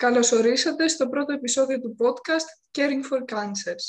[0.00, 3.84] Καλώς ορίσατε στο πρώτο επεισόδιο του podcast Caring for Cancers.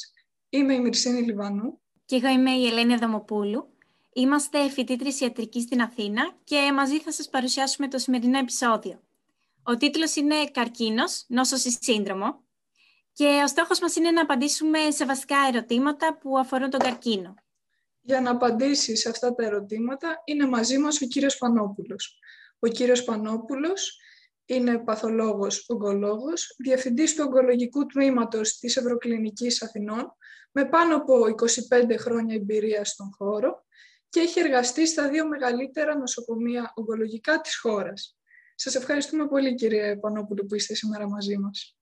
[0.50, 1.82] Είμαι η Μυρσίνη Λιβανού.
[2.06, 3.78] Και εγώ είμαι η Ελένη Αδαμοπούλου.
[4.14, 9.04] Είμαστε φοιτήτρες ιατρικής στην Αθήνα και μαζί θα σας παρουσιάσουμε το σημερινό επεισόδιο.
[9.64, 12.44] Ο τίτλος είναι «Καρκίνος, νόσος ή σύνδρομο»
[13.14, 17.36] και ο στόχος μας είναι να απαντήσουμε σε βασικά ερωτήματα που αφορούν τον καρκίνο.
[18.02, 22.20] Για να απαντήσεις σε αυτά τα ερωτήματα είναι μαζί μας ο κύριος Πανόπουλος.
[22.60, 24.00] Ο κύριος Πανόπουλος
[24.46, 30.16] είναι παθολόγος ογκολόγος, διευθυντής του ογκολογικού τμήματος της Ευρωκλινικής Αθηνών,
[30.52, 33.66] με πάνω από 25 χρόνια εμπειρίας στον χώρο
[34.10, 38.18] και έχει εργαστεί στα δύο μεγαλύτερα νοσοκομεία ογκολογικά της χώρας.
[38.56, 41.76] Σας ευχαριστούμε πολύ κύριε Πανόπουλο που είστε σήμερα μαζί μας.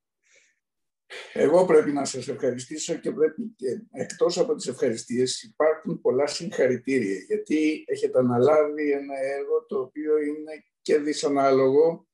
[1.33, 7.15] Εγώ πρέπει να σας ευχαριστήσω και πρέπει και εκτός από τις ευχαριστίες υπάρχουν πολλά συγχαρητήρια
[7.27, 12.08] γιατί έχετε αναλάβει ένα έργο το οποίο είναι και δυσανάλογο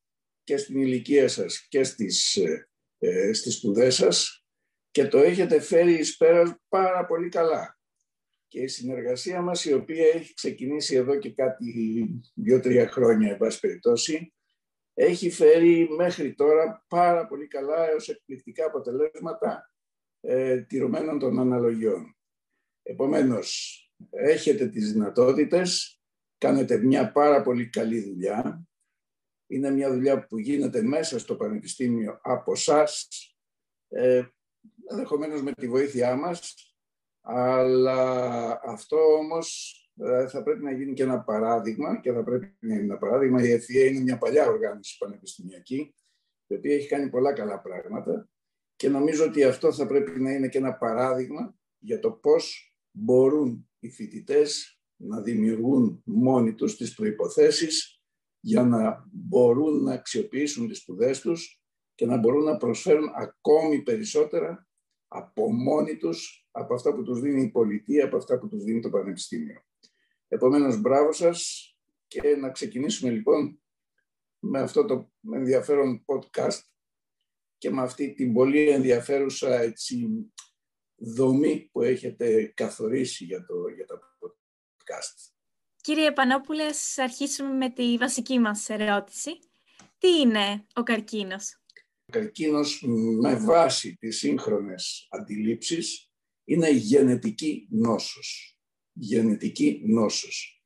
[0.46, 4.46] και στην ηλικία σας και στις, ε, ε, στις σπουδές σας
[4.92, 7.80] και το έχετε φέρει εις πέρας πάρα πολύ καλά.
[8.48, 11.74] Και η συνεργασία μας, η οποία έχει ξεκινήσει εδώ και κάτι
[12.34, 14.34] δύο-τρία χρόνια, εν πάση περιπτώσει,
[14.94, 19.72] έχει φέρει μέχρι τώρα πάρα πολύ καλά έως εκπληκτικά αποτελέσματα
[20.20, 22.18] ε, τηρωμένων των αναλογιών.
[22.84, 26.02] Επομένως, έχετε τις δυνατότητες,
[26.38, 28.68] κάνετε μια πάρα πολύ καλή δουλειά
[29.56, 32.88] είναι μια δουλειά που γίνεται μέσα στο Πανεπιστήμιο από εσά,
[33.88, 34.24] ε,
[34.90, 36.54] ενδεχομένως με τη βοήθειά μας,
[37.22, 42.74] αλλά αυτό όμως ε, θα πρέπει να γίνει και ένα παράδειγμα και θα πρέπει να
[42.74, 43.44] είναι ένα παράδειγμα.
[43.44, 45.96] Η ΕΦΙΑ είναι μια παλιά οργάνωση πανεπιστημιακή,
[46.48, 48.30] η οποία έχει κάνει πολλά καλά πράγματα
[48.76, 53.70] και νομίζω ότι αυτό θα πρέπει να είναι και ένα παράδειγμα για το πώς μπορούν
[53.80, 57.95] οι φοιτητές να δημιουργούν μόνοι τους τις προϋποθέσεις
[58.46, 61.62] για να μπορούν να αξιοποιήσουν τις σπουδές τους
[61.96, 64.68] και να μπορούν να προσφέρουν ακόμη περισσότερα
[65.08, 68.80] από μόνοι τους από αυτά που τους δίνει η πολιτεία, από αυτά που τους δίνει
[68.80, 69.66] το Πανεπιστήμιο.
[70.28, 71.70] Επομένως, μπράβο σας
[72.08, 73.62] και να ξεκινήσουμε λοιπόν
[74.40, 76.62] με αυτό το ενδιαφέρον podcast
[77.58, 80.08] και με αυτή την πολύ ενδιαφέρουσα έτσι,
[80.96, 85.35] δομή που έχετε καθορίσει για, το, για τα podcast.
[85.86, 86.66] Κύριε Πανόπουλε,
[86.96, 89.32] αρχίσουμε με τη βασική μας ερώτηση.
[89.98, 91.62] Τι είναι ο καρκίνος;
[92.06, 92.84] Ο καρκίνος
[93.22, 96.12] με βάση τις σύγχρονες αντιλήψεις
[96.44, 98.60] είναι γενετική νόσος.
[98.92, 100.64] Γενετική νόσος.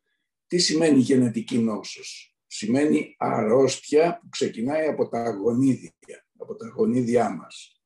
[0.47, 7.81] Τι σημαίνει γενετική νόσος; Σημαίνει αρρώστια που ξεκινάει από τα γονίδια, από τα γονίδια μας.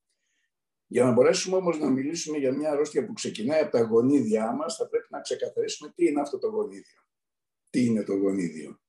[0.88, 4.75] Για να μπορέσουμε όμως να μιλήσουμε για μια αρρώστια που ξεκινάει από τα γονίδια μας,
[4.75, 7.03] θα πρέπει να ξεκαθαρίσουμε τι είναι αυτό το γονίδιο
[7.73, 8.81] τι είναι το γονίδιο.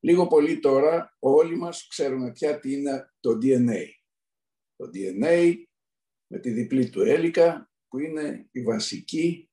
[0.00, 3.84] Λίγο πολύ τώρα όλοι μας ξέρουμε πια τι είναι το DNA.
[4.76, 5.54] Το DNA
[6.26, 9.50] με τη διπλή του έλικα που είναι η βασική,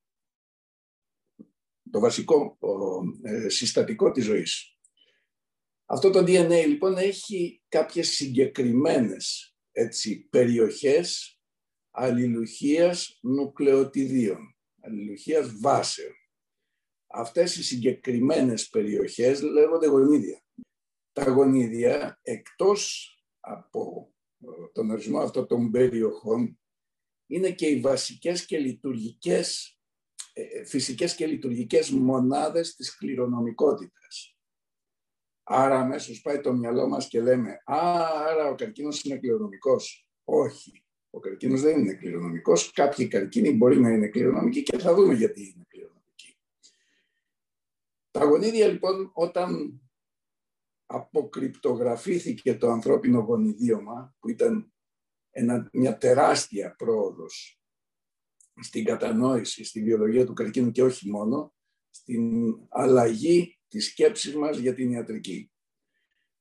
[1.92, 2.58] το βασικό
[3.22, 4.78] ε, συστατικό της ζωής.
[5.86, 11.40] Αυτό το DNA λοιπόν έχει κάποιες συγκεκριμένες έτσι, περιοχές
[11.92, 16.17] αλληλουχίας νουκλεοτιδίων, αλληλουχίας βάσεων.
[17.08, 20.42] Αυτές οι συγκεκριμένες περιοχές λέγονται γονίδια.
[21.12, 26.60] Τα γονίδια, εκτός από ε, τον ορισμό αυτών των περιοχών,
[27.28, 29.80] είναι και οι βασικές και λειτουργικές,
[30.34, 34.38] ε, ε, φυσικές και λειτουργικές μονάδες της κληρονομικότητας.
[35.44, 37.80] Άρα αμέσως πάει το μυαλό μας και λέμε «Α,
[38.28, 40.08] άρα ο καρκίνος είναι κληρονομικός».
[40.24, 42.72] Όχι, ο καρκίνος δεν είναι κληρονομικός.
[42.72, 45.67] Κάποιοι καρκίνοι μπορεί να είναι κληρονομικοί και θα δούμε γιατί είναι κληρονομικοί.
[48.18, 49.82] Τα γονίδια λοιπόν όταν
[50.86, 54.74] αποκρυπτογραφήθηκε το ανθρώπινο γονιδίωμα που ήταν
[55.30, 57.62] ένα, μια τεράστια πρόοδος
[58.62, 61.54] στην κατανόηση, στην βιολογία του καρκίνου και όχι μόνο,
[61.90, 65.52] στην αλλαγή της σκέψης μας για την ιατρική.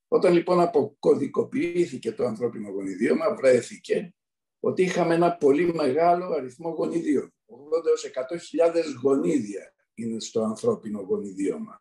[0.07, 4.15] Όταν λοιπόν αποκωδικοποιήθηκε το ανθρώπινο γονιδίωμα, βρέθηκε
[4.59, 11.79] ότι είχαμε ένα πολύ μεγάλο αριθμό γονιδίων, 80 100.000 γονίδια είναι στο ανθρώπινο γονιδίωμα.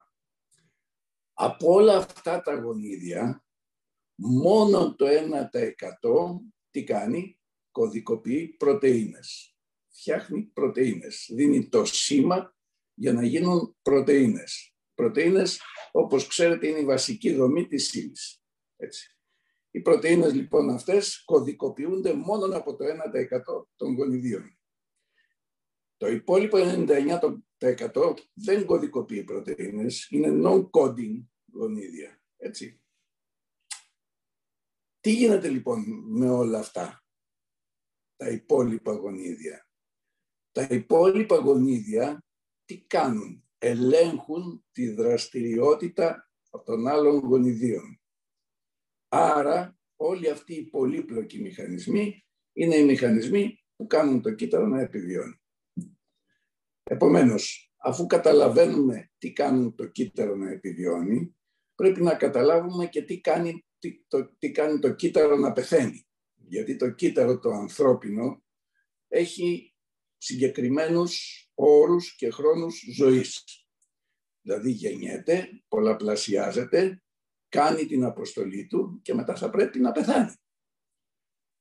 [1.32, 3.44] Από όλα αυτά τα γονίδια,
[4.14, 6.40] μόνο το 1%
[6.70, 7.38] τι κάνει,
[7.70, 9.56] κωδικοποιεί πρωτεΐνες.
[9.88, 11.30] Φτιάχνει πρωτεΐνες.
[11.34, 12.56] Δίνει το σήμα
[12.94, 14.74] για να γίνουν πρωτεΐνες.
[14.94, 15.60] Πρωτεΐνες,
[15.92, 18.42] όπως ξέρετε, είναι η βασική δομή της ύλης.
[18.76, 19.16] Έτσι.
[19.70, 24.55] Οι πρωτεΐνες λοιπόν αυτές κωδικοποιούνται μόνο από το 1% των γονιδίων.
[25.96, 32.22] Το υπόλοιπο 99% δεν κωδικοποιεί πρωτεΐνες, είναι non-coding γονίδια.
[32.36, 32.80] Έτσι.
[35.00, 37.04] Τι γίνεται λοιπόν με όλα αυτά,
[38.16, 39.68] τα υπόλοιπα γονίδια.
[40.52, 42.24] Τα υπόλοιπα γονίδια
[42.64, 46.30] τι κάνουν, ελέγχουν τη δραστηριότητα
[46.64, 48.00] των άλλων γονιδίων.
[49.08, 55.40] Άρα όλοι αυτοί οι πολύπλοκοι μηχανισμοί είναι οι μηχανισμοί που κάνουν το κύτταρο να επιβιώνει.
[56.90, 61.36] Επομένως, αφού καταλαβαίνουμε τι κάνουν το κύτταρο να επιβιώνει,
[61.74, 63.64] πρέπει να καταλάβουμε και τι κάνει
[64.08, 66.06] το, τι κάνει το κύτταρο να πεθαίνει.
[66.34, 68.42] Γιατί το κύτταρο το ανθρώπινο
[69.08, 69.74] έχει
[70.18, 73.44] συγκεκριμένους όρους και χρόνους ζωής.
[74.40, 77.02] Δηλαδή γεννιέται, πολλαπλασιάζεται,
[77.48, 80.34] κάνει την αποστολή του και μετά θα πρέπει να πεθάνει.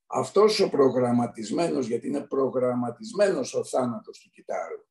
[0.05, 4.85] Αυτός ο προγραμματισμένος, γιατί είναι προγραμματισμένος ο θάνατος του κυτάρου,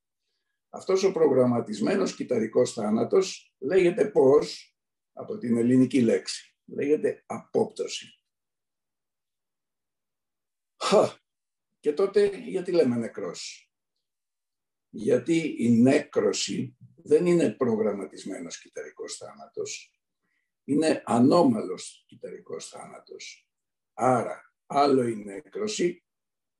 [0.74, 4.76] αυτός ο προγραμματισμένος κυταρικός θάνατος λέγεται πώς,
[5.12, 8.20] από την ελληνική λέξη, λέγεται απόπτωση.
[10.82, 11.22] Χα.
[11.80, 13.72] Και τότε γιατί λέμε νεκρός;
[14.90, 19.98] Γιατί η νέκρωση δεν είναι προγραμματισμένος κυταρικός θάνατος.
[20.64, 23.48] Είναι ανώμαλος κυταρικός θάνατος.
[23.92, 26.04] Άρα άλλο η νέκρωση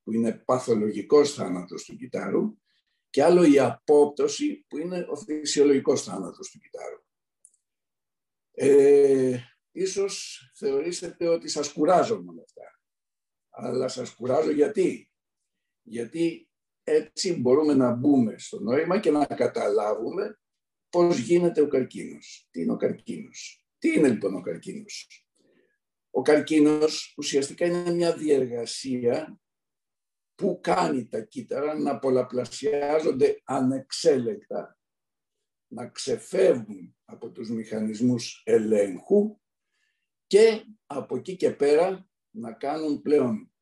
[0.03, 2.59] που είναι παθολογικός θάνατος του κυτάρου
[3.15, 7.03] και άλλο η απόπτωση που είναι ο φυσιολογικός θάνατος του κυτάρου.
[8.51, 9.39] Ε,
[9.71, 12.81] ίσως θεωρήσετε ότι σας κουράζω με αυτά.
[13.51, 15.11] Αλλά σας κουράζω γιατί;
[15.83, 16.49] Γιατί
[16.83, 20.41] έτσι μπορούμε να μπούμε στο νόημα και να καταλάβουμε
[20.89, 22.49] πώς γίνεται ο καρκίνος.
[22.51, 25.27] Τι είναι ο καρκίνος; Τι είναι λοιπόν ο καρκίνος;
[26.11, 29.39] Ο καρκίνος ουσιαστικά είναι μια διεργασία
[30.35, 34.79] που κάνει τα κύτταρα να πολλαπλασιάζονται ανεξέλεκτα,
[35.67, 39.41] να ξεφεύγουν από τους μηχανισμούς ελέγχου
[40.27, 43.53] και από εκεί και πέρα να κάνουν πλέον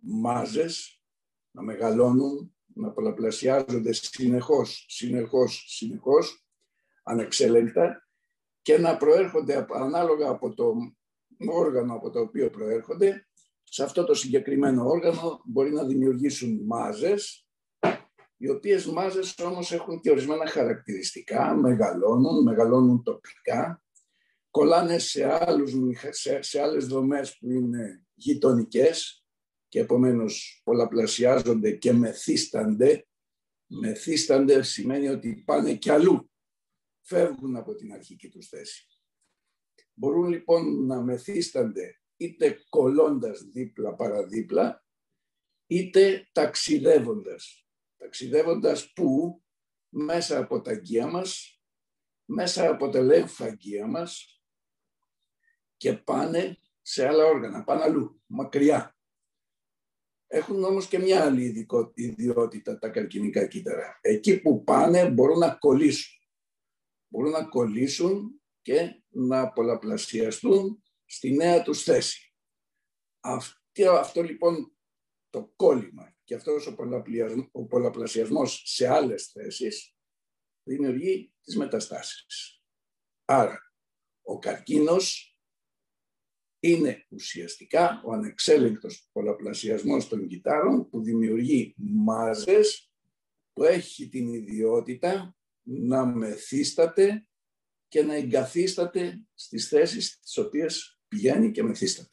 [0.00, 1.02] μάζες,
[1.50, 6.46] να μεγαλώνουν, να πολλαπλασιάζονται συνεχώς, συνεχώς, συνεχώς,
[7.02, 8.08] ανεξέλεγκτα
[8.62, 10.74] και να προέρχονται ανάλογα από το
[11.48, 13.28] όργανο από το οποίο προέρχονται,
[13.74, 17.46] σε αυτό το συγκεκριμένο όργανο μπορεί να δημιουργήσουν μάζες,
[18.36, 23.84] οι οποίες μάζες όμως έχουν και ορισμένα χαρακτηριστικά, μεγαλώνουν, μεγαλώνουν τοπικά,
[24.50, 25.72] κολλάνε σε, άλλους,
[26.10, 29.24] σε, σε άλλες δομές που είναι γειτονικές
[29.68, 33.06] και επομένως πολλαπλασιάζονται και μεθύστανται.
[33.66, 36.30] Μεθύστανται σημαίνει ότι πάνε κι αλλού.
[37.00, 38.86] Φεύγουν από την αρχική τους θέση.
[39.94, 44.84] Μπορούν λοιπόν να μεθύστανται είτε κολλώντας δίπλα παραδίπλα,
[45.66, 47.66] είτε ταξιδεύοντας.
[47.96, 49.36] Ταξιδεύοντας που;
[49.94, 51.60] Μέσα από τα αγκία μας,
[52.24, 53.56] μέσα από τα λέμφα
[53.88, 54.42] μας,
[55.76, 58.96] και πάνε σε άλλα όργανα, πάνε αλλού, μακριά.
[60.26, 63.98] Έχουν όμως και μια άλλη ιδιότητα τα καρκινικά κύτταρα.
[64.00, 66.18] Εκεί που πάνε μπορούν να κολλήσουν.
[67.08, 70.82] Μπορούν να κολλήσουν και να πολλαπλασιαστούν
[71.12, 72.34] στη νέα τους θέση.
[73.20, 74.76] Αυτό, αυτό λοιπόν
[75.30, 76.74] το κόλλημα και αυτός ο,
[77.52, 79.96] ο πολλαπλασιασμός σε άλλες θέσεις
[80.62, 82.62] δημιουργεί τις μεταστάσεις.
[83.24, 83.74] Άρα,
[84.22, 85.36] ο καρκίνος
[86.60, 92.92] είναι ουσιαστικά ο ανεξέλεγκτος πολλαπλασιασμός των κυτάρων που δημιουργεί μάζες
[93.52, 97.26] που έχει την ιδιότητα να μεθύσταται
[97.88, 102.10] και να εγκαθίσταται στις θέσεις τις οποίες πηγαίνει και μεθύσταται.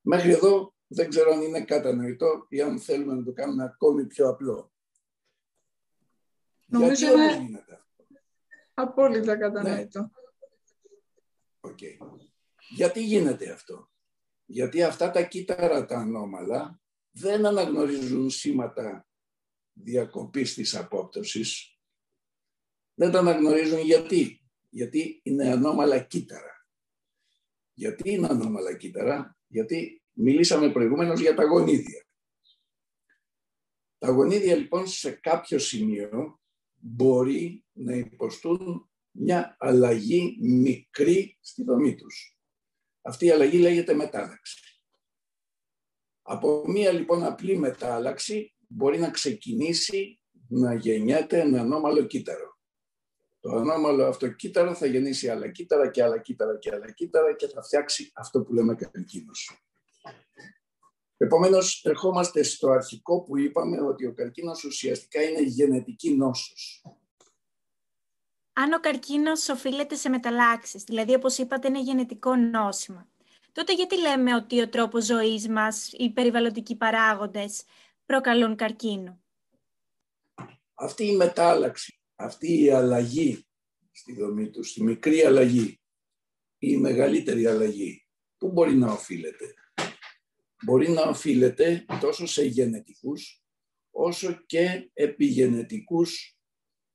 [0.00, 4.28] Μέχρι εδώ δεν ξέρω αν είναι κατανοητό ή αν θέλουμε να το κάνουμε ακόμη πιο
[4.28, 4.72] απλό.
[6.66, 7.80] Νομίζω Γιατί είναι γίνεται
[8.74, 10.00] απόλυτα κατανοητό.
[10.00, 10.08] Ναι.
[11.60, 11.96] Okay.
[12.76, 13.90] Γιατί γίνεται αυτό;
[14.44, 19.06] Γιατί αυτά τα κύτταρα τα ανώμαλα δεν αναγνωρίζουν σήματα
[19.72, 21.78] διακοπής της απόπτωσης.
[22.94, 24.40] Δεν τα αναγνωρίζουν γιατί.
[24.70, 26.55] Γιατί είναι ανώμαλα κύτταρα.
[27.76, 29.36] Γιατί είναι ανώμαλα κύτταρα.
[29.46, 32.06] Γιατί μιλήσαμε προηγουμένως για τα γονίδια.
[33.98, 36.40] Τα γονίδια λοιπόν σε κάποιο σημείο
[36.74, 42.38] μπορεί να υποστούν μια αλλαγή μικρή στη δομή τους.
[43.02, 44.60] Αυτή η αλλαγή λέγεται μετάλλαξη.
[46.22, 52.55] Από μία λοιπόν απλή μετάλλαξη μπορεί να ξεκινήσει να γεννιέται ένα ανώμαλο κύτταρο.
[53.46, 57.48] Το ανώμαλο αυτό κύτταρο θα γεννήσει άλλα κύτταρα και άλλα κύτταρα και άλλα κύτταρα και
[57.48, 59.66] θα φτιάξει αυτό που λέμε καρκίνος.
[61.16, 66.82] Επομένως, ερχόμαστε στο αρχικό που είπαμε ότι ο καρκίνος ουσιαστικά είναι γενετική νόσος
[68.58, 73.08] αν ο καρκίνος οφείλεται σε μεταλλάξεις, δηλαδή όπως είπατε είναι γενετικό νόσημα.
[73.52, 77.62] τότε γιατί λέμε ότι ο τρόπος ζωής μας, οι περιβαλλοντικοί παράγοντες
[78.06, 79.20] προκαλούν καρκίνο;
[80.74, 83.46] Αυτή η μετάλλαξη, αυτή η αλλαγή
[83.92, 85.80] στη δομή του, στη μικρή αλλαγή,
[86.58, 88.06] η μεγαλύτερη αλλαγή,
[88.36, 89.54] πού μπορεί να οφείλεται;
[90.64, 93.42] Μπορεί να οφείλεται τόσο σε γενετικούς,
[93.90, 96.38] όσο και επιγενετικούς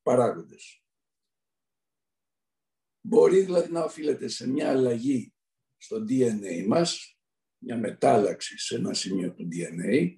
[0.01, 0.84] παράγοντες.
[3.01, 5.34] Μπορεί δηλαδή να οφείλεται σε μια αλλαγή
[5.78, 7.18] στο DNA μας,
[7.58, 10.16] μια μετάλλαξη σε ένα σημείο του DNA,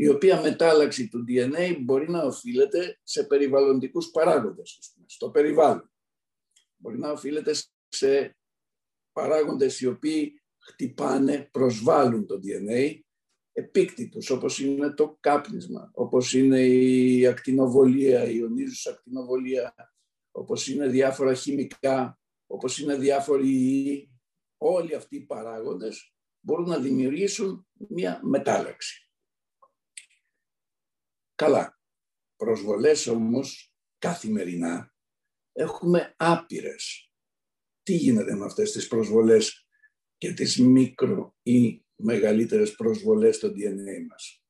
[0.00, 5.90] η οποία μετάλλαξη του DNA μπορεί να οφείλεται σε περιβαλλοντικούς παράγοντες, στο περιβάλλον.
[6.76, 7.52] Μπορεί να οφείλεται
[7.88, 8.36] σε
[9.12, 13.00] παράγοντες οι οποίοι χτυπάνε, προσβάλλουν το DNA,
[13.52, 19.74] επίκτητους, όπως είναι το κάπνισμα, όπως είναι η ακτινοβολία, η ιονίζουσα ακτινοβολία,
[20.30, 24.10] όπως είναι διάφορα χημικά, όπως είναι διάφοροι ιοί,
[24.56, 29.09] όλοι αυτοί οι παράγοντες μπορούν να δημιουργήσουν μια μετάλλαξη.
[31.40, 31.80] Καλά.
[32.36, 34.94] Προσβολές όμως καθημερινά
[35.52, 37.12] έχουμε άπειρες.
[37.82, 39.66] Τι γίνεται με αυτές τις προσβολές
[40.16, 44.44] και τις μικρο ή μεγαλύτερες προσβολές στο DNA μας;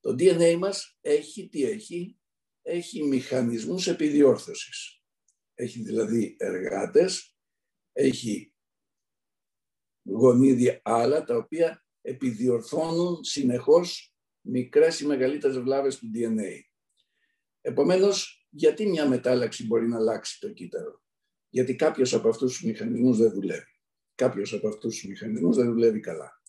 [0.00, 2.20] Το DNA μας έχει τι έχει,
[2.62, 5.02] έχει μηχανισμούς επιδιόρθωσης.
[5.54, 7.36] Έχει δηλαδή εργάτες,
[7.92, 8.54] έχει
[10.02, 14.09] γονίδια άλλα τα οποία επιδιορθώνουν συνεχώς
[14.40, 16.60] μικρές ή μεγαλύτερες βλάβες του DNA.
[17.60, 21.02] Επομένως, γιατί μια μετάλλαξη μπορεί να αλλάξει το κύτταρο;
[21.48, 23.80] Γιατί κάποιος από αυτούς τους μηχανισμούς δεν δουλεύει.
[24.14, 26.42] Κάποιος από αυτούς τους μηχανισμούς δεν δουλεύει καλά.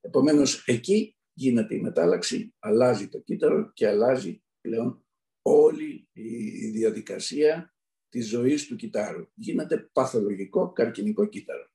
[0.00, 5.04] Επομένως, εκεί γίνεται η μετάλλαξη, αλλάζει το κύτταρο και αλλάζει πλέον
[5.42, 7.74] όλη η διαδικασία
[8.08, 9.26] της ζωής του κυτάρου.
[9.34, 11.69] Γίνεται παθολογικό καρκινικό κύτταρο.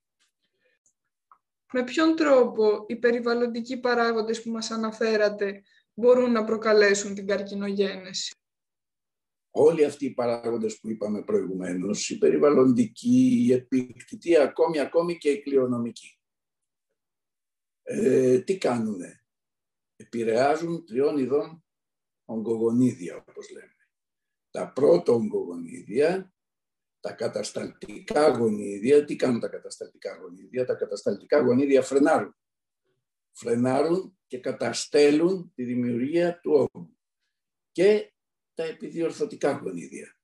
[1.72, 5.62] Με ποιον τρόπο οι περιβαλλοντικοί παράγοντες που μας αναφέρατε
[5.94, 8.34] μπορούν να προκαλέσουν την καρκινογένεση;
[9.50, 15.42] Όλοι αυτοί οι παράγοντες που είπαμε προηγουμένως, οι περιβαλλοντικοί, οι επίκτητοι, ακόμη, ακόμη και οι
[15.42, 16.20] κληρονομικοί.
[17.82, 19.24] Ε, τι κάνουνε;
[19.96, 21.64] Επηρεάζουν τριών ειδών
[22.24, 23.74] ογκογονίδια, όπως λέμε.
[24.50, 26.34] Τα πρώτα ογκογονίδια
[27.06, 32.36] τα κατασταλτικά γονίδια, τι κάνουν τα κατασταλτικά γονίδια, τα κατασταλτικά γονίδια φρενάρουν.
[33.32, 36.96] Φρενάρουν και καταστέλουν τη δημιουργία του όγκου.
[37.72, 38.12] Και
[38.54, 40.18] τα επιδιορθωτικά γονίδια.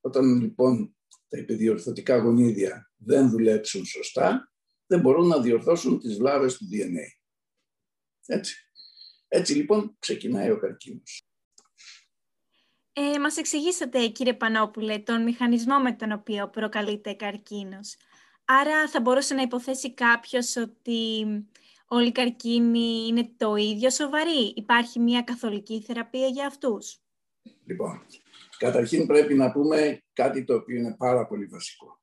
[0.00, 0.96] Όταν λοιπόν
[1.28, 4.52] τα επιδιορθωτικά γονίδια δεν δουλέψουν σωστά,
[4.86, 7.06] δεν μπορούν να διορθώσουν τις βλάβες του DNA.
[8.26, 8.56] Έτσι.
[9.28, 11.27] Έτσι λοιπόν ξεκινάει ο καρκίνος.
[13.00, 17.96] Ε, μας εξηγήσατε, κύριε Πανόπουλε, τον μηχανισμό με τον οποίο προκαλείται καρκίνος.
[18.44, 21.24] Άρα θα μπορούσε να υποθέσει κάποιος ότι
[21.88, 24.52] όλοι οι καρκίνοι είναι το ίδιο σοβαροί.
[24.56, 27.00] Υπάρχει μια καθολική θεραπεία για αυτούς;
[27.64, 28.06] Λοιπόν,
[28.58, 32.00] καταρχήν πρέπει να πούμε κάτι το οποίο είναι πάρα πολύ βασικό.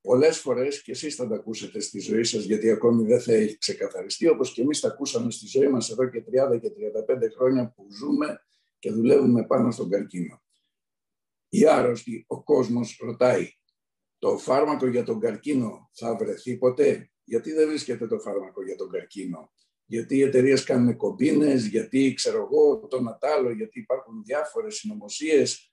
[0.00, 3.58] Πολλές φορές, και εσείς θα τα ακούσετε στη ζωή σας, γιατί ακόμη δεν θα έχει
[3.58, 7.72] ξεκαθαριστεί, όπως και εμείς τα ακούσαμε στη ζωή μας εδώ και 30 και 35 χρόνια
[7.76, 8.40] που ζούμε
[8.84, 10.42] και δουλεύουμε πάνω στον καρκίνο.
[11.48, 13.48] Οι άρρωστοι, ο κόσμος ρωτάει,
[14.18, 18.90] το φάρμακο για τον καρκίνο θα βρεθεί ποτέ; Γιατί δεν βρίσκεται το φάρμακο για τον
[18.90, 19.52] καρκίνο;
[19.84, 25.72] Γιατί οι εταιρείες κάνουν κομπίνες, γιατί ξέρω εγώ το Νατάλο, γιατί υπάρχουν διάφορες συνωμοσίες;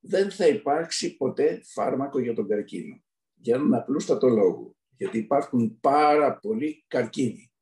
[0.00, 3.04] Δεν θα υπάρξει ποτέ φάρμακο για τον καρκίνο.
[3.34, 4.76] Για έναν απλούστατο λόγο.
[4.96, 7.52] Γιατί υπάρχουν πάρα πολλοί καρκίνοι.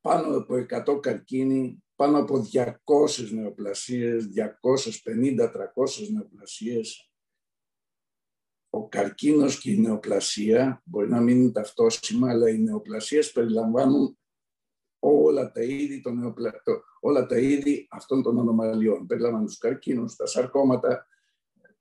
[0.00, 7.12] Πάνω από 100 καρκίνοι πάνω από 200 νεοπλασίες, 250-300 νεοπλασίες.
[8.70, 14.18] Ο καρκίνος και η νεοπλασία μπορεί να μην είναι ταυτόσιμα, αλλά οι νεοπλασίες περιλαμβάνουν
[14.98, 16.62] όλα τα είδη, των νεοπλα...
[17.00, 19.06] όλα τα είδη αυτών των ανομαλιών.
[19.06, 21.06] Περιλαμβάνουν τους καρκίνους, τα σαρκώματα,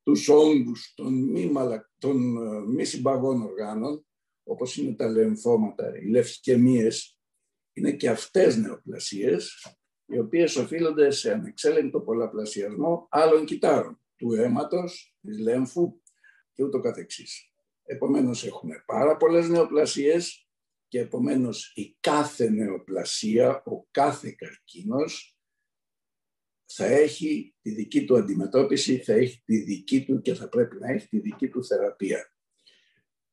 [0.04, 1.92] τους όγκους των μη, μαλα...
[1.98, 4.06] των ε, μη συμπαγών οργάνων,
[4.44, 7.20] όπως είναι τα λεμφώματα, οι λευκαιμίες,
[7.74, 9.66] είναι και αυτές νεοπλασίες
[10.12, 16.02] οι οποίες οφείλονται σε ανεξέλεγκτο πολλαπλασιασμό άλλων κυτάρων, του αίματος, της λέμφου
[16.54, 17.52] και ούτω καθεξής.
[17.84, 20.48] Επομένως έχουμε πάρα πολλές νεοπλασίες
[20.88, 25.36] και επομένως η κάθε νεοπλασία, ο κάθε καρκίνος
[26.66, 30.92] θα έχει τη δική του αντιμετώπιση, θα έχει τη δική του και θα πρέπει να
[30.92, 32.34] έχει τη δική του θεραπεία.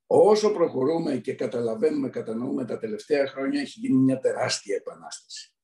[0.07, 5.58] Όσο προχωρούμε και καταλαβαίνουμε, κατανοούμε τα τελευταία χρόνια έχει γίνει μια τεράστια επανάσταση.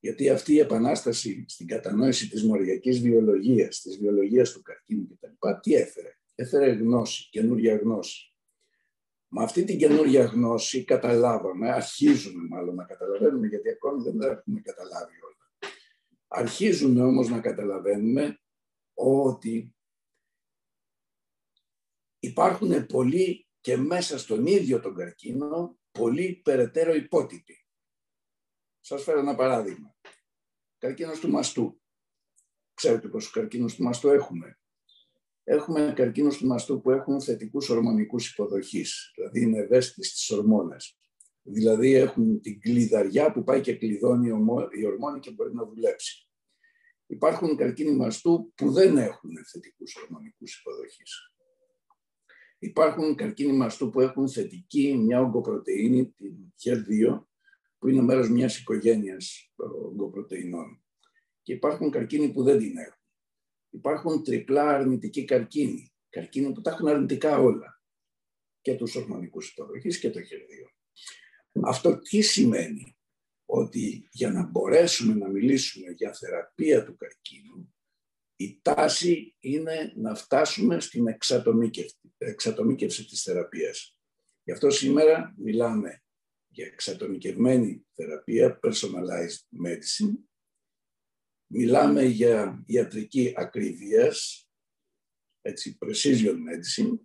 [0.00, 5.48] Γιατί αυτή η επανάσταση στην κατανόηση της μοριακής βιολογίας, της βιολογίας του καρκίνου κτλ.
[5.60, 8.32] τι έφερε; Έφερε γνώση, καινούργια γνώση.
[9.28, 14.60] Με αυτή την καινούργια γνώση καταλάβαμε, αρχίζουμε μάλλον να καταλαβαίνουμε, γιατί ακόμη δεν τα έχουμε
[14.60, 15.72] καταλάβει όλα.
[16.28, 18.40] Αρχίζουμε όμως να καταλαβαίνουμε
[18.94, 19.74] ότι
[22.18, 27.57] υπάρχουν πολλοί και μέσα στον ίδιο τον καρκίνο, πολλοί περαιτέρω υπότιτοι.
[28.88, 29.94] Σας φέρω ένα παράδειγμα.
[30.78, 31.80] Καρκίνος του μαστού.
[32.74, 34.58] Ξέρετε πόσο καρκίνος του μαστού έχουμε.
[35.44, 40.98] Έχουμε καρκίνους του μαστού που έχουν θετικούς ορμονικούς υποδοχής, δηλαδή είναι ευαίσθητοι στις ορμόνες.
[41.42, 44.28] Δηλαδή έχουν την κλειδαριά που πάει και κλειδώνει
[44.78, 46.28] η ορμόνη και μπορεί να δουλέψει.
[47.06, 51.32] Υπάρχουν καρκίνοι μαστού που δεν έχουν θετικούς ορμονικούς υποδοχής.
[52.58, 57.27] Υπάρχουν καρκίνοι μαστού που έχουν θετική μια ογκοπρωτεΐνη, την HER2,
[57.78, 60.82] που είναι μέρος μιας οικογένειας ογκοπρωτεϊνών.
[61.42, 63.02] Και υπάρχουν καρκίνοι που δεν την έχουν.
[63.70, 67.82] Υπάρχουν τριπλά αρνητικοί καρκίνοι, καρκίνοι που τα έχουν αρνητικά όλα.
[68.60, 70.70] Και τους ορμονικούς υποδοχής και το HER2.
[71.64, 72.98] Αυτό τι σημαίνει,
[73.50, 77.74] ότι για να μπορέσουμε να μιλήσουμε για θεραπεία του καρκίνου,
[78.36, 81.06] η τάση είναι να φτάσουμε στην
[82.18, 83.98] εξατομίκευση της θεραπείας.
[84.42, 86.02] Γι' αυτό σήμερα μιλάμε
[86.48, 90.14] για εξατομικευμένη θεραπεία, personalized medicine.
[91.46, 94.48] Μιλάμε για ιατρική ακρίβειας,
[95.40, 96.98] έτσι, precision medicine.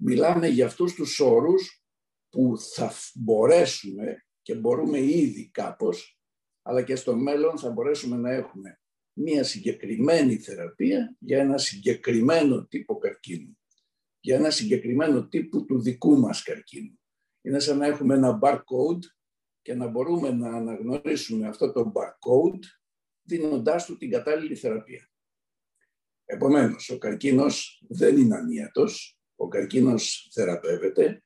[0.00, 1.82] Μιλάμε για αυτούς τους όρους
[2.28, 6.20] που θα μπορέσουμε και μπορούμε ήδη κάπως,
[6.62, 8.80] αλλά και στο μέλλον θα μπορέσουμε να έχουμε
[9.12, 13.58] μία συγκεκριμένη θεραπεία για ένα συγκεκριμένο τύπο καρκίνου,
[14.20, 17.00] για ένα συγκεκριμένο τύπο του δικού μας καρκίνου.
[17.42, 19.02] Είναι σαν να έχουμε ένα barcode
[19.62, 22.64] και να μπορούμε να αναγνωρίσουμε αυτό το barcode
[23.22, 25.10] δίνοντάς του την κατάλληλη θεραπεία.
[26.24, 31.22] Επομένως, ο καρκίνος δεν είναι ανίατος, ο καρκίνος θεραπεύεται,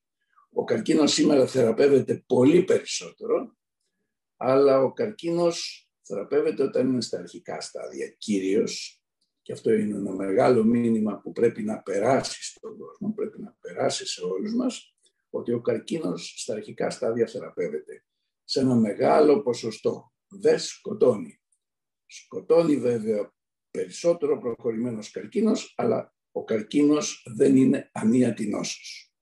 [0.52, 3.56] ο καρκίνος σήμερα θεραπεύεται πολύ περισσότερο,
[4.36, 9.02] αλλά ο καρκίνος θεραπεύεται όταν είναι στα αρχικά στάδια κυρίως.
[9.42, 14.06] Και αυτό είναι ένα μεγάλο μήνυμα που πρέπει να περάσει στον κόσμο, πρέπει να περάσει
[14.06, 14.91] σε όλους μας,
[15.34, 18.04] ότι ο καρκίνος στα αρχικά στάδια θεραπεύεται
[18.44, 20.12] σε ένα μεγάλο ποσοστό.
[20.28, 21.40] Δεν σκοτώνει.
[22.06, 23.32] Σκοτώνει βέβαια
[23.70, 29.12] περισσότερο προχωρημένος καρκίνος, αλλά ο καρκίνος δεν είναι ανίατη νόσος.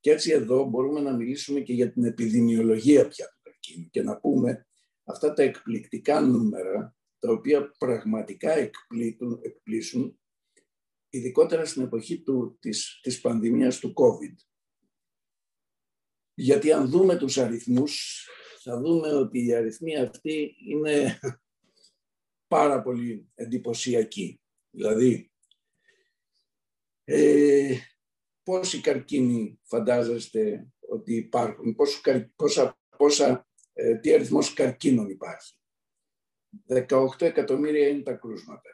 [0.00, 4.20] Και έτσι εδώ μπορούμε να μιλήσουμε και για την επιδημιολογία πια του καρκίνου και να
[4.20, 4.66] πούμε
[5.04, 10.20] αυτά τα εκπληκτικά νούμερα, τα οποία πραγματικά εκπλήτουν, εκπλήσουν,
[11.08, 14.34] ειδικότερα στην εποχή του, της, της πανδημίας του COVID.
[16.40, 18.26] Γιατί αν δούμε τους αριθμούς,
[18.62, 21.18] θα δούμε ότι οι αριθμοί αυτοί είναι
[22.54, 24.40] πάρα πολύ εντυπωσιακοί.
[24.70, 25.30] Δηλαδή,
[27.04, 27.78] ε,
[28.42, 31.74] πόσοι καρκίνοι φαντάζεστε ότι υπάρχουν,
[32.36, 35.54] πόσα, πόσα ε, τι αριθμός καρκίνων υπάρχει.
[36.68, 38.70] 18 εκατομμύρια είναι τα κρούσματα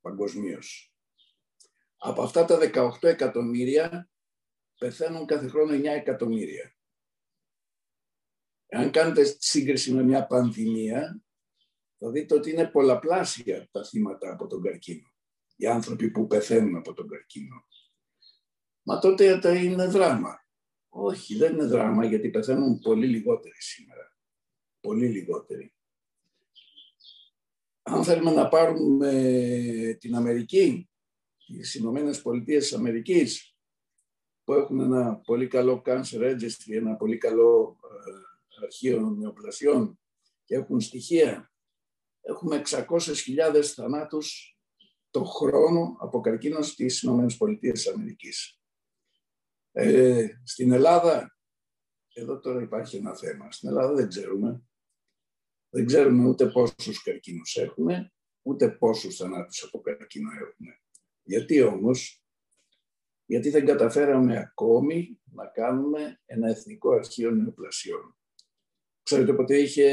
[0.00, 0.92] παγκοσμίως.
[1.96, 4.10] Από αυτά τα 18 εκατομμύρια
[4.78, 6.76] πεθαίνουν κάθε χρόνο 9 εκατομμύρια.
[8.70, 11.22] Αν κάνετε σύγκριση με μια πανδημία,
[11.98, 15.12] θα δείτε ότι είναι πολλαπλάσια τα θύματα από τον καρκίνο.
[15.56, 17.66] Οι άνθρωποι που πεθαίνουν από τον καρκίνο.
[18.82, 20.46] Μα τότε είναι δράμα.
[20.88, 24.16] Όχι, δεν είναι δράμα γιατί πεθαίνουν πολύ λιγότεροι σήμερα.
[24.80, 25.72] Πολύ λιγότεροι.
[27.82, 30.88] Αν θέλουμε να πάρουμε την Αμερική,
[31.46, 33.56] τις Ηνωμένες Πολιτείες της Αμερικής,
[34.48, 40.00] που έχουν ένα πολύ καλό cancer registry, ένα πολύ καλό ε, αρχείο νεοπλασιών
[40.44, 41.52] και έχουν στοιχεία,
[42.20, 44.58] έχουμε 600.000 θανάτους
[45.10, 48.60] το χρόνο από καρκίνος στις Ηνωμένες Πολιτείες της Αμερικής.
[49.72, 51.38] Ε, στην Ελλάδα,
[52.12, 53.52] εδώ τώρα υπάρχει ένα θέμα.
[53.52, 54.62] Στην Ελλάδα δεν ξέρουμε.
[55.68, 60.80] Δεν ξέρουμε ούτε πόσους καρκίνους έχουμε, ούτε πόσους θανάτους από καρκίνο έχουμε.
[61.22, 62.17] Γιατί όμως,
[63.28, 68.16] γιατί δεν καταφέραμε ακόμη να κάνουμε ένα εθνικό αρχείο νεοπλασιών.
[69.02, 69.90] Ξέρετε ποτέ είχε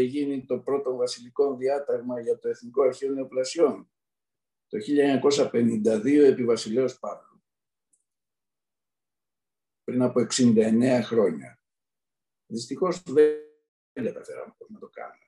[0.00, 3.90] γίνει το πρώτο βασιλικό διάταγμα για το Εθνικό Αρχείο Νεοπλασιών;
[4.68, 7.42] Το 1952 επί Βασιλέως Παύλου
[9.84, 11.62] πριν από 69 χρόνια.
[12.46, 13.34] Δυστυχώς δεν
[13.92, 15.26] καταφέραμε να το κάνουμε.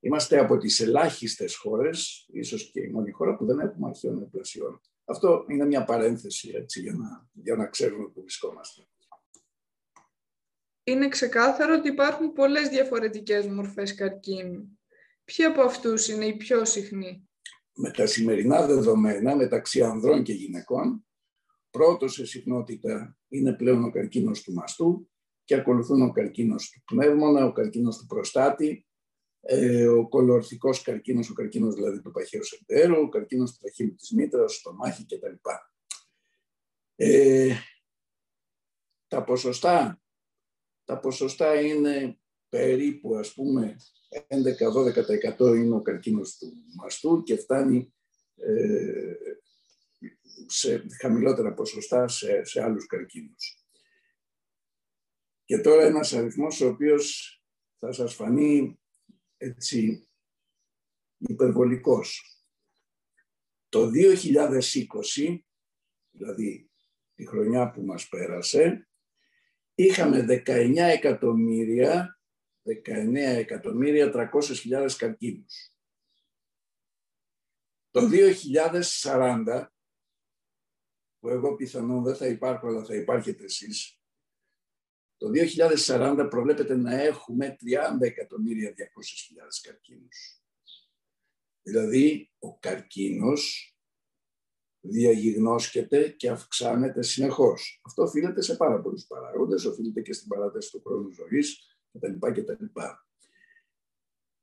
[0.00, 4.80] Είμαστε από τις ελάχιστες χώρες, ίσως και η μόνη χώρα που δεν έχουμε αρχαίων νεοπλασιών.
[5.04, 8.88] Αυτό είναι μια παρένθεση έτσι, για, να, για να ξέρουμε που βρισκόμαστε.
[10.84, 14.78] Είναι ξεκάθαρο ότι υπάρχουν πολλές διαφορετικές μορφές καρκίνου.
[15.24, 17.28] Ποιοι από αυτούς είναι οι πιο συχνοί;
[17.74, 21.06] Με τα σημερινά δεδομένα μεταξύ ανδρών και γυναικών,
[21.70, 25.10] πρώτος σε συχνότητα είναι πλέον ο καρκίνος του μαστού
[25.44, 28.86] και ακολουθούν ο καρκίνος του πνεύμονα, ο καρκίνος του προστάτη,
[29.46, 34.10] ε, ο κολορθικός καρκίνος, ο καρκίνος δηλαδή του παχαίου σεντέρου, ο καρκίνος του τραχύλου της
[34.10, 35.34] μήτρας, στο μάχη κτλ.
[36.96, 37.54] Ε,
[39.08, 40.02] τα ποσοστά,
[40.84, 43.76] τα ποσοστά είναι περίπου ας πούμε
[45.38, 47.94] 11-12% είναι ο καρκίνος του μαστού και φτάνει
[48.36, 49.14] ε,
[50.46, 53.64] σε χαμηλότερα ποσοστά σε, σε άλλους καρκίνους.
[55.44, 57.38] Και τώρα ένας αριθμός ο οποίος
[57.78, 58.78] θα σας φανεί
[59.44, 60.08] έτσι
[61.16, 62.38] υπερβολικός.
[63.68, 65.38] Το 2020,
[66.10, 66.70] δηλαδή
[67.14, 68.88] τη χρονιά που μας πέρασε,
[69.74, 72.18] είχαμε 19 εκατομμύρια
[72.64, 75.72] 19 εκατομμύρια 300.000 καρκίνους.
[77.90, 78.08] Το
[79.02, 79.66] 2040,
[81.18, 83.98] που εγώ πιθανόν δεν θα υπάρχω, αλλά θα υπάρχετε εσείς,
[85.24, 85.30] το
[85.86, 88.74] 2040 προβλέπεται να έχουμε 30 εκατομμύρια 200.000
[89.62, 90.42] καρκίνους.
[91.62, 93.74] Δηλαδή, ο καρκίνος
[94.80, 97.80] διαγιγνώσκεται και αυξάνεται συνεχώς.
[97.84, 102.12] Αυτό οφείλεται σε πάρα πολλούς παράγοντες, οφείλεται και στην παράταση του χρόνου ζωής, κτλ.
[102.32, 102.64] κτλ.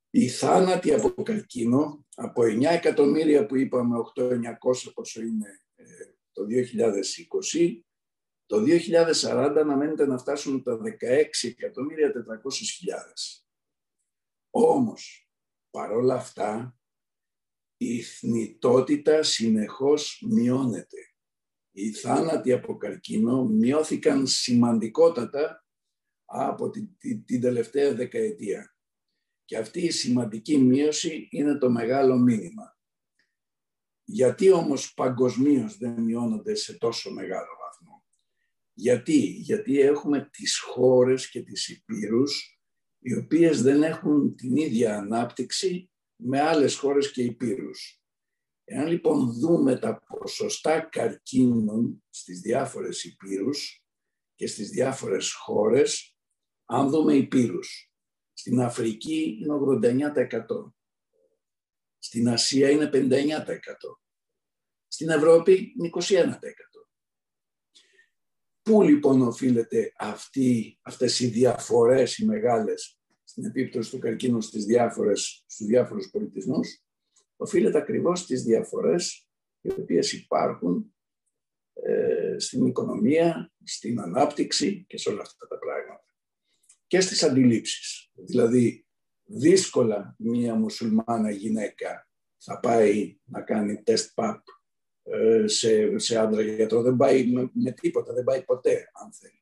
[0.09, 5.83] Οι θάνατοι από καρκίνο, από 9 εκατομμύρια που είπαμε, 8-900 πόσο είναι ε,
[6.31, 6.43] το
[7.53, 7.81] 2020,
[8.51, 10.87] το 2040 αναμένεται να φτάσουν τα 16
[11.41, 13.47] εκατομμύρια 400 χιλιάδες.
[14.49, 15.29] Όμως,
[15.69, 16.77] παρόλα αυτά,
[17.77, 20.97] η θνητότητα συνεχώς μειώνεται.
[21.71, 25.65] Οι θάνατοι από καρκίνο μειώθηκαν σημαντικότατα
[26.25, 28.75] από την, την, τελευταία δεκαετία.
[29.45, 32.77] Και αυτή η σημαντική μείωση είναι το μεγάλο μήνυμα.
[34.03, 37.60] Γιατί όμως παγκοσμίως δεν μειώνονται σε τόσο μεγάλο βαθμό;
[38.73, 42.59] Γιατί, γιατί έχουμε τις χώρες και τις υπήρους
[42.99, 48.01] οι οποίες δεν έχουν την ίδια ανάπτυξη με άλλες χώρες και υπήρους.
[48.63, 53.85] Εάν λοιπόν δούμε τα ποσοστά καρκίνων στις διάφορες υπήρους
[54.35, 56.15] και στις διάφορες χώρες,
[56.65, 57.91] αν δούμε υπήρους,
[58.33, 60.73] στην Αφρική είναι 89%.
[61.97, 63.99] Στην Ασία είναι 59%.
[64.87, 66.70] Στην Ευρώπη είναι 21%.
[68.61, 75.43] Πού λοιπόν οφείλεται αυτή, αυτές οι διαφορές οι μεγάλες στην επίπτωση του καρκίνου στις διάφορες,
[75.47, 76.83] στους διάφορους πολιτισμούς,
[77.35, 79.27] οφείλεται ακριβώς στις διαφορές
[79.61, 80.95] οι οποίες υπάρχουν
[81.73, 86.05] ε, στην οικονομία, στην ανάπτυξη και σε όλα αυτά τα πράγματα
[86.87, 88.11] και στις αντιλήψεις.
[88.13, 88.85] Δηλαδή,
[89.23, 94.60] δύσκολα μία μουσουλμάνα γυναίκα θα πάει να κάνει τεστ ΠΑΠ ε,
[95.45, 96.81] σε, σε άντρα γιατρό.
[96.81, 99.39] Δεν πάει με, τίποτα, δεν πάει ποτέ, αν θέλει.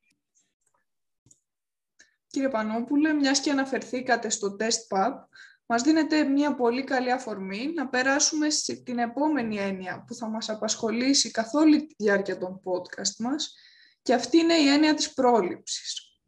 [2.27, 5.27] Κύριε Πανόπουλε, μιας και αναφερθήκατε στο τεστ ΠΑΠ,
[5.65, 11.32] μας δίνεται μια πολύ καλή αφορμή να περάσουμε στην επόμενη έννοια που θα μας απασχολήσει
[11.32, 13.55] καθ' όλη τη διάρκεια των podcast μας
[14.01, 16.19] και αυτή είναι η έννοια της πρόληψης.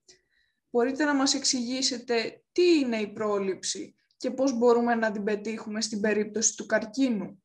[0.70, 6.02] Μπορείτε να μας εξηγήσετε τι είναι η πρόληψη και πώς μπορούμε να την πετύχουμε στην
[6.02, 7.44] περίπτωση του καρκίνου;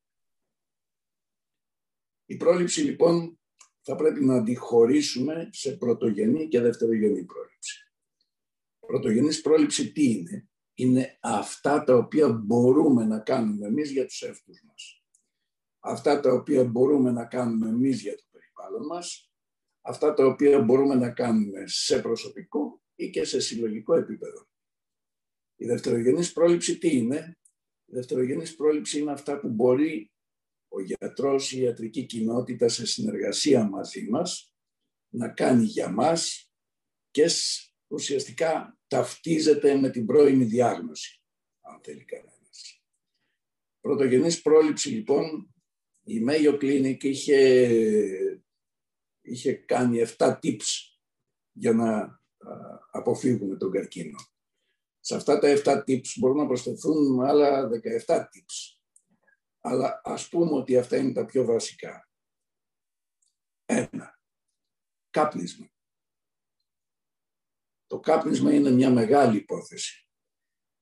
[2.27, 3.41] Η πρόληψη λοιπόν
[3.83, 7.93] θα πρέπει να αντιχωρήσουμε σε πρωτογενή και δευτερογενή πρόληψη.
[8.87, 14.62] Πρωτογενής πρόληψη τι είναι; Είναι αυτά τα οποία μπορούμε να κάνουμε εμείς για τους εαυτούς
[14.67, 15.05] μας.
[15.81, 19.31] Αυτά τα οποία μπορούμε να κάνουμε εμείς για το περιβάλλον μας.
[19.81, 24.49] Αυτά τα οποία μπορούμε να κάνουμε σε προσωπικό ή και σε συλλογικό επίπεδο.
[25.57, 27.39] Η δευτερογενής πρόληψη τι είναι;
[27.85, 30.11] Η δευτερογενής πρόληψη είναι αυτά που μπορεί
[30.68, 34.55] ο γιατρός ή η ιατρική κοινότητα σε συνεργασία μαζί μας
[35.09, 36.50] να κάνει για μας
[37.11, 37.31] και
[37.87, 41.22] ουσιαστικά ταυτίζεται με την πρώιμη διάγνωση,
[41.61, 42.83] αν θέλει κανένας.
[43.81, 45.55] Πρωτογενής πρόληψη λοιπόν,
[46.05, 47.40] η Mayo Clinic είχε,
[49.20, 50.64] είχε κάνει 7 tips
[51.52, 52.20] για να
[52.90, 54.18] αποφύγουμε τον καρκίνο.
[55.00, 57.68] Σε αυτά τα 7 tips μπορούν να προσθεθούν άλλα
[58.07, 58.76] 17 tips.
[59.68, 62.09] Αλλά ας πούμε ότι αυτά είναι τα πιο βασικά.
[63.64, 64.20] Ένα,
[65.11, 65.70] κάπνισμα.
[67.87, 70.09] Το κάπνισμα είναι μια μεγάλη υπόθεση.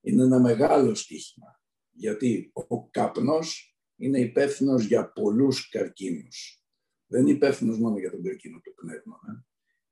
[0.00, 1.60] Είναι ένα μεγάλο στοίχημα.
[1.90, 6.64] Γιατί ο καπνός είναι υπεύθυνος για πολλούς καρκίνους.
[7.06, 9.20] Δεν είναι υπεύθυνος μόνο για τον καρκίνο του πνεύμα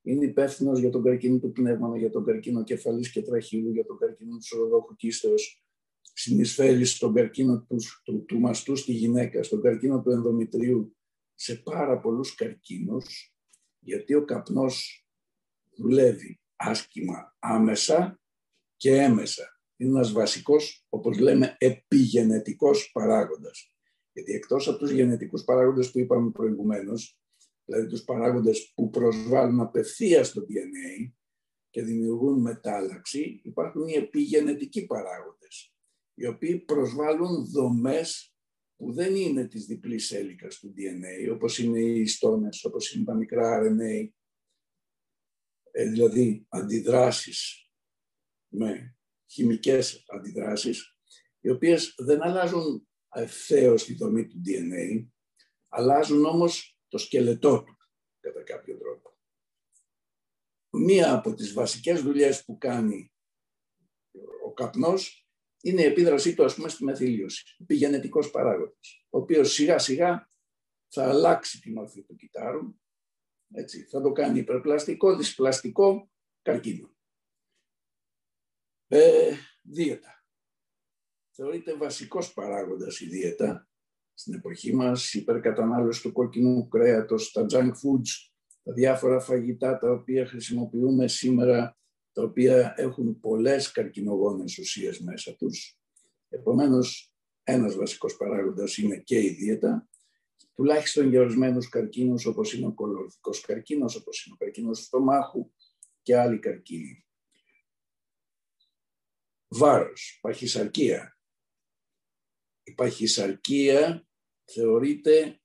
[0.03, 3.99] είναι υπεύθυνος για τον καρκίνο του πνεύμα, για τον καρκίνο κεφαλής και τραχύλου, για τον
[3.99, 5.62] καρκίνο του σωροδόχου κίστεως,
[6.03, 10.97] συνεισφέρει στον καρκίνο τους, του, του μαστού στη γυναίκα, στον καρκίνο του ενδομητρίου,
[11.35, 13.33] σε πάρα πολλούς καρκίνους
[13.79, 15.07] γιατί ο καπνός
[15.77, 18.21] δουλεύει άσκημα άμεσα
[18.77, 19.61] και έμεσα.
[19.77, 23.75] Είναι ένας βασικός, όπως λέμε, επιγενετικός παράγοντας.
[24.13, 27.21] Γιατί εκτός από τους γενετικούς παράγοντες που είπαμε προηγουμένως,
[27.65, 31.13] δηλαδή τους παράγοντες που προσβάλλουν απευθείας το DNA
[31.71, 35.72] και δημιουργούν μετάλλαξη, υπάρχουν οι επιγενετικοί παράγοντες,
[36.15, 38.35] οι οποίοι προσβάλλουν δομές
[38.77, 43.15] που δεν είναι της διπλής έλικας του DNA, όπως είναι οι ιστόνες, όπως είναι τα
[43.15, 44.09] μικρά RNA,
[45.71, 47.71] ε, δηλαδή αντιδράσεις
[48.49, 48.97] με
[49.27, 50.97] χημικές αντιδράσεις,
[51.41, 55.09] οι οποίες δεν αλλάζουν ευθέως τη δομή του DNA,
[55.69, 57.77] αλλάζουν όμως το σκελετό του,
[58.21, 59.19] κατά κάποιο τρόπο.
[60.71, 63.13] Μία από τις βασικές δουλειές που κάνει
[64.47, 65.22] ο καπνός
[65.63, 67.57] είναι η επίδρασή του, ας πούμε, στη μεθυλίωση.
[67.59, 70.29] Επιγενετικός παράγοντας, ο οποίος σιγά σιγά
[70.89, 72.75] θα αλλάξει τη μορφή του κυτάρου,
[73.53, 76.11] έτσι, θα το κάνει υπερπλαστικό, δυσπλαστικό,
[76.43, 76.91] καρκίνο.
[78.89, 80.25] Ε, δίαιτα.
[81.35, 83.69] Θεωρείται βασικός παράγοντας η δίαιτα
[84.15, 88.31] στην εποχή μας, η υπερκατανάλωση του κόκκινου κρέατος, τα junk foods,
[88.63, 91.77] τα διάφορα φαγητά τα οποία χρησιμοποιούμε σήμερα,
[92.13, 95.79] τα οποία έχουν πολλές καρκινογόνες ουσίες μέσα τους.
[96.29, 99.89] Επομένως, ένας βασικός παράγοντας είναι και η δίαιτα,
[100.55, 105.53] τουλάχιστον για ορισμένους καρκίνους όπως είναι ο κολορδικός καρκίνος, όπως είναι ο καρκίνος του στομάχου
[106.03, 107.07] και άλλοι καρκίνοι.
[109.49, 111.19] Βάρος, παχυσαρκία.
[112.63, 114.07] Η παχυσαρκία
[114.45, 115.41] θεωρείται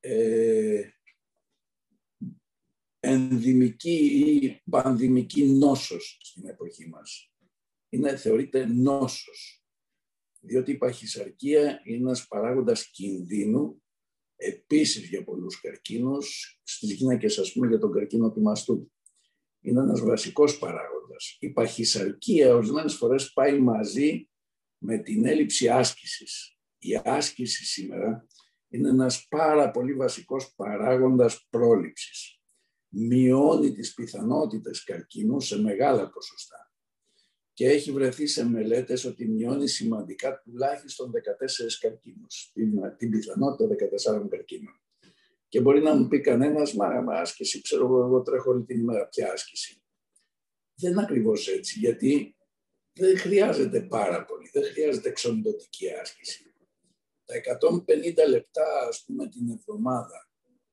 [0.00, 0.88] ε,
[3.12, 7.32] ενδυμική ή πανδημική νόσος στην εποχή μας.
[7.88, 9.64] Είναι, θεωρείται νόσος,
[10.40, 13.82] διότι η παχυσαρκία είναι ένας παράγοντας κινδύνου
[14.36, 18.92] επίσης για πολλούς καρκίνους, στις γυναίκες ας πούμε για τον καρκίνο του μαστού.
[19.60, 21.36] Είναι ένας βασικός παράγοντας.
[21.40, 24.28] Η παχυσαρκία ορισμένες φορές πάει μαζί
[24.78, 26.56] με την έλλειψη άσκησης.
[26.78, 28.26] Η άσκηση σήμερα
[28.68, 32.41] είναι ένας πάρα πολύ βασικός παράγοντας πρόληψης.
[32.94, 36.72] Μειώνει τις πιθανότητες καρκίνου σε μεγάλα ποσοστά
[37.52, 41.16] και έχει βρεθεί σε μελέτες ότι μειώνει σημαντικά τουλάχιστον 14
[41.80, 43.74] καρκίνους, την, την πιθανότητα
[44.22, 44.80] 14 καρκίνων.
[45.48, 48.80] Και μπορεί να μου πει κανένας, μα, μα άσκηση, ξέρω εγώ, εγώ τρέχω όλη την
[48.80, 49.82] ημέρα, ποια άσκηση.
[50.74, 52.36] Δεν είναι ακριβώς έτσι, γιατί
[52.92, 56.54] δεν χρειάζεται πάρα πολύ, δεν χρειάζεται εξοντοτική άσκηση.
[57.24, 60.30] Τα 150 λεπτά, ας πούμε, την εβδομάδα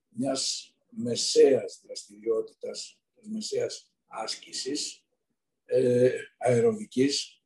[0.07, 5.03] μιας μεσαίας δραστηριότητας, μεσαίας άσκησης,
[5.65, 7.43] ε, αεροβικής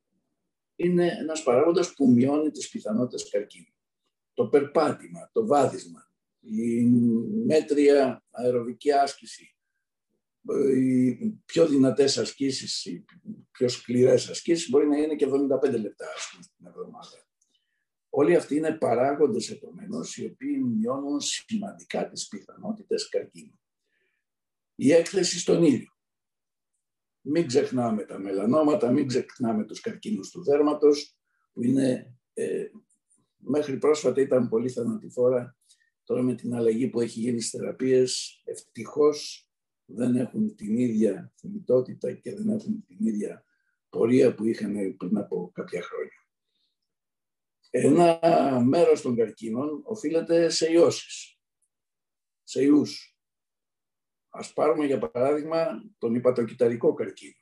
[0.76, 3.74] είναι ένας παράγοντας που μειώνει τις πιθανότητες καρκίνου.
[4.34, 6.84] Το περπάτημα, το βάδισμα, η
[7.46, 9.56] μέτρια αεροβική άσκηση,
[10.76, 13.06] οι πιο δυνατές ασκήσεις, οι
[13.52, 16.08] πιο σκληρές ασκήσεις μπορεί να είναι και 75 λεπτά
[16.58, 17.28] την εβδομάδα.
[18.16, 23.60] Όλοι αυτοί είναι παράγοντες επομένως οι οποίοι μειώνουν σημαντικά τις πιθανότητες καρκίνου.
[24.76, 25.98] Η έκθεση στον ήλιο.
[27.22, 31.18] Μην ξεχνάμε τα μελανόματα, μην ξεχνάμε τους καρκίνους του δέρματος,
[31.54, 32.66] που είναι, ε,
[33.38, 35.58] μέχρι πρόσφατα ήταν πολύ θανατηφόρα.
[36.04, 39.50] Τώρα με την αλλαγή που έχει γίνει στις θεραπείες, ευτυχώς
[39.86, 43.46] δεν έχουν την ίδια θνητότητα και δεν έχουν την ίδια
[43.90, 46.23] πορεία που είχαν πριν από κάποια χρόνια.
[47.76, 48.20] Ένα
[48.60, 51.40] μέρος των καρκίνων οφείλεται σε ιώσεις,
[52.44, 53.18] σε ιούς.
[54.30, 57.40] Ας πάρουμε για παράδειγμα τον υπατοκυταρικό καρκίνο,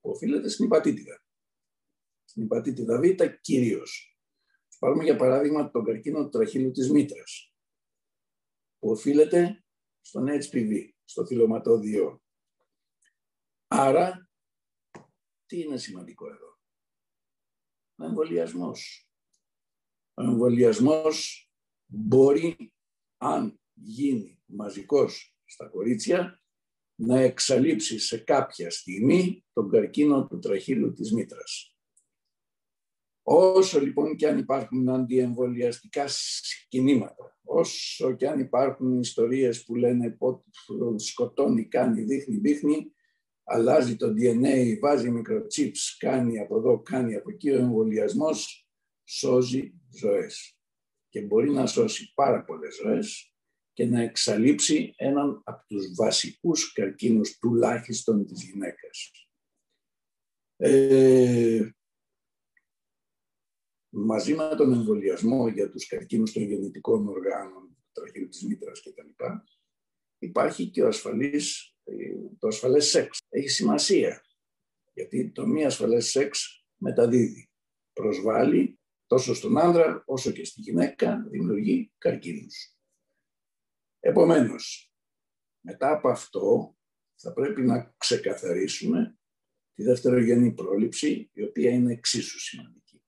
[0.00, 1.24] που οφείλεται στην υπατήτηδα.
[2.24, 3.04] Στην υπατήτηδα Β
[3.40, 4.18] κυρίως.
[4.68, 7.54] Ας πάρουμε για παράδειγμα τον καρκίνο του τραχύλου της μήτρας,
[8.78, 9.64] που οφείλεται
[10.00, 12.22] στον HPV, στο θυλωματόδιό.
[13.66, 14.30] Άρα,
[15.46, 16.58] τι είναι σημαντικό εδώ;
[17.96, 19.07] Ο εμβολιασμός.
[20.18, 21.48] Ο εμβολιασμός
[21.86, 22.72] μπορεί,
[23.16, 26.42] αν γίνει μαζικός στα κορίτσια
[26.94, 31.76] να εξαλείψει σε κάποια στιγμή τον καρκίνο του τραχύλου της μήτρας.
[33.22, 36.04] Όσο λοιπόν και αν υπάρχουν αντιεμβολιαστικά
[36.68, 40.42] κινήματα, όσο και αν υπάρχουν ιστορίες που λένε πότε
[40.96, 42.92] σκοτώνει, κάνει, δείχνει, δείχνει,
[43.44, 48.67] αλλάζει το DNA, βάζει μικροτσίπς, κάνει από εδώ, κάνει από εκεί, ο εμβολιασμός
[49.08, 50.58] σώζει ζωές.
[51.08, 53.32] Και μπορεί να σώσει πάρα πολλές ζωές,
[53.78, 59.12] και να εξαλείψει έναν από τους βασικούς καρκίνους τουλάχιστον της γυναίκας.
[60.56, 61.70] Ε,
[63.88, 69.24] μαζί με τον εμβολιασμό για τους καρκίνους των γεννητικών οργάνων, τραχύλου της μήτρας κτλ.
[70.18, 71.76] υπάρχει και ο ασφαλής,
[72.38, 73.18] το ασφαλές σεξ.
[73.28, 74.24] Έχει σημασία,
[74.94, 77.48] γιατί το μη ασφαλές σεξ μεταδίδει,
[77.92, 78.77] προσβάλλει
[79.08, 82.76] τόσο στον άντρα όσο και στη γυναίκα, δημιουργεί καρκίνους.
[84.00, 84.92] Επομένως,
[85.60, 86.76] μετά από αυτό
[87.14, 89.18] θα πρέπει να ξεκαθαρίσουμε
[89.74, 93.02] τη δευτερογενή πρόληψη, η οποία είναι εξίσου σημαντική.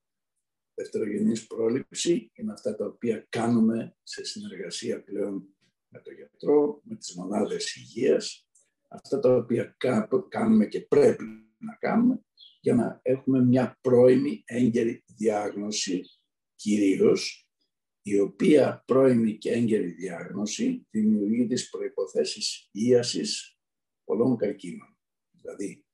[0.74, 5.54] Δευτερογενής πρόληψη είναι αυτά τα οποία κάνουμε σε συνεργασία πλέον
[5.88, 8.48] με τον γιατρό, με τις μονάδες υγείας,
[8.88, 9.76] αυτά τα οποία
[10.28, 11.24] κάνουμε και πρέπει
[11.58, 12.24] να κάνουμε
[12.60, 16.02] για να έχουμε μια πρώιμη έγκαιρη διάγνωση
[16.54, 17.50] κυρίως
[18.02, 23.58] η οποία πρώιμη και έγκαιρη διάγνωση δημιουργεί τις προϋποθέσεις ίασης
[24.04, 24.98] πολλών καρκίνων.
[25.30, 25.84] Δηλαδή,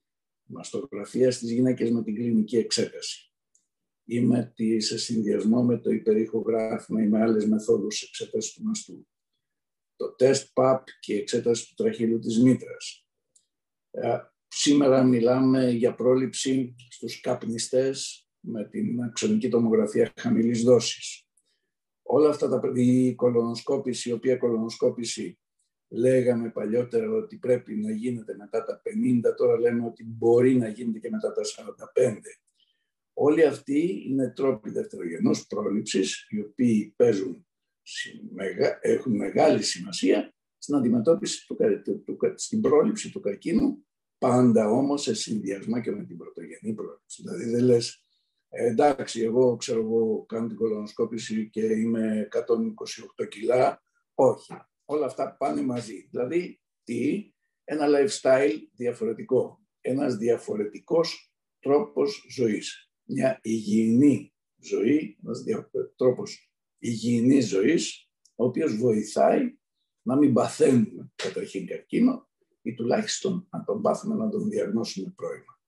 [0.42, 3.32] μαστογραφία στις γυναίκες με την κλινική εξέταση
[4.04, 9.08] ή με τη, σε συνδυασμό με το υπερηχογράφημα ή με άλλες μεθόδους εξέτασης του μαστού.
[9.96, 13.06] Το τεστ PAP και η εξέταση του τραχύλου της μήτρας.
[14.56, 21.26] Ε, σήμερα μιλάμε για πρόληψη στους καπνιστές με την αξονική τομογραφία χαμηλής δόσης
[22.06, 25.38] όλα αυτά τα η κολονοσκόπηση, η οποία κολονοσκόπηση
[25.88, 28.82] λέγαμε παλιότερα ότι πρέπει να γίνεται μετά τα
[29.30, 31.42] 50, τώρα λέμε ότι μπορεί να γίνεται και μετά τα
[31.94, 32.18] 45.
[33.12, 37.46] Όλοι αυτοί είναι τρόποι δευτερογενούς πρόληψης, οι οποίοι παίζουν,
[38.80, 43.85] έχουν μεγάλη σημασία στην αντιμετώπιση, του, του, στην πρόληψη του καρκίνου,
[44.18, 47.22] πάντα όμως σε συνδυασμό και με την πρωτογενή πρόληψη.
[47.22, 48.06] Δηλαδή δεν λες
[48.48, 52.28] ε, εντάξει, εγώ ξέρω εγώ κάνω την κολονοσκόπηση και είμαι
[53.18, 53.82] 128 κιλά.
[54.14, 54.54] Όχι.
[54.84, 56.08] Όλα αυτά πάνε μαζί.
[56.10, 57.32] Δηλαδή, τι,
[57.64, 59.60] ένα lifestyle διαφορετικό.
[59.80, 62.90] Ένας διαφορετικός τρόπος ζωής.
[63.02, 65.44] Μια υγιεινή ζωή, ένας
[65.96, 69.56] τρόπος υγιεινής ζωής, ο οποίος βοηθάει
[70.02, 72.28] να μην παθαίνουμε καταρχήν καρκίνο
[72.66, 75.60] ή τουλάχιστον να τον πάθουμε να τον διαγνώσουμε πρώιμα.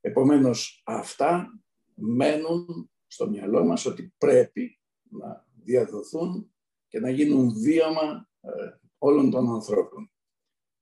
[0.00, 1.60] Επομένως, αυτά
[1.94, 6.54] μένουν στο μυαλό μας ότι πρέπει να διαδοθούν
[6.88, 8.50] και να γίνουν βίωμα ε,
[8.98, 10.12] όλων των ανθρώπων.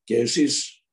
[0.05, 0.85] Και εσείς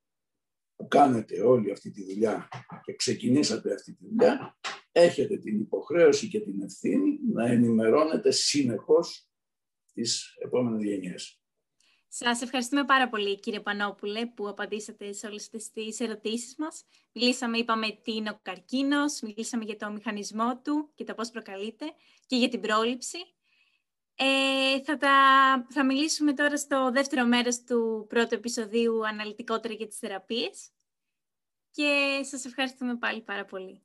[0.75, 2.47] που κάνετε όλη αυτή τη δουλειά
[2.83, 4.57] και ξεκινήσατε αυτή τη δουλειά,
[4.91, 9.29] έχετε την υποχρέωση και την ευθύνη να ενημερώνετε συνεχώς
[9.93, 11.41] τις επόμενες γενιές.
[12.07, 16.83] Σας ευχαριστούμε πάρα πολύ κύριε Πανόπουλε που απαντήσατε σε όλες τις ερωτήσεις μας.
[17.11, 21.85] Μιλήσαμε, είπαμε τι είναι ο καρκίνος, μιλήσαμε για το μηχανισμό του και το πώς προκαλείται
[22.25, 23.17] και για την πρόληψη.
[24.15, 25.11] Ε, θα, τα,
[25.69, 30.69] θα μιλήσουμε τώρα στο δεύτερο μέρος του πρώτου επεισοδίου αναλυτικότερα για τις θεραπείες
[31.71, 33.81] και σας ευχαριστούμε πάλι πάρα πολύ.